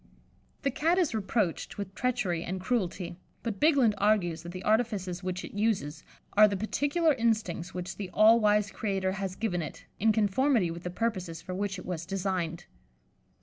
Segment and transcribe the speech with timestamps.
[0.63, 5.45] The Cat is reproached with treachery and cruelty, but Bigland argues that the artifices which
[5.45, 10.11] it uses are the particular instincts which the all wise Creator has given it, in
[10.11, 12.65] conformity with the purposes for which it was designed.